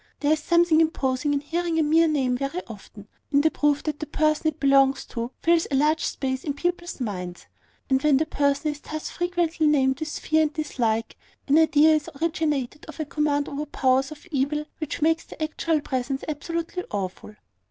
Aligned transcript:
There 0.21 0.31
is 0.33 0.39
something 0.41 0.81
imposing 0.81 1.31
in 1.31 1.41
hearing 1.41 1.77
a 1.77 1.83
mere 1.83 2.07
name 2.07 2.35
very 2.35 2.63
often, 2.65 3.07
in 3.31 3.41
the 3.41 3.51
proof 3.51 3.83
that 3.83 3.99
the 3.99 4.07
person 4.07 4.47
it 4.47 4.59
belongs 4.59 5.05
to 5.13 5.29
fills 5.43 5.67
a 5.69 5.75
large 5.75 6.03
space 6.03 6.43
in 6.43 6.55
people's 6.55 6.99
minds: 6.99 7.45
and 7.87 8.01
when 8.01 8.17
the 8.17 8.25
person 8.25 8.71
is 8.71 8.79
thus 8.79 9.11
frequently 9.11 9.67
named 9.67 9.99
with 9.99 10.17
fear 10.17 10.41
and 10.41 10.53
dislike, 10.53 11.17
an 11.47 11.59
idea 11.59 11.93
is 11.93 12.09
originated 12.19 12.83
of 12.87 12.99
a 12.99 13.05
command 13.05 13.47
over 13.47 13.67
powers 13.67 14.11
of 14.11 14.25
evil 14.31 14.65
which 14.79 15.03
makes 15.03 15.23
the 15.25 15.39
actual 15.39 15.81
presence 15.81 16.23
absolutely 16.27 16.83
awful. 16.89 17.35